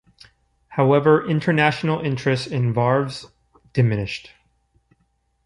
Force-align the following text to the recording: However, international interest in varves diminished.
However, 0.69 1.27
international 1.29 1.99
interest 1.99 2.47
in 2.47 2.73
varves 2.73 3.31
diminished. 3.71 4.31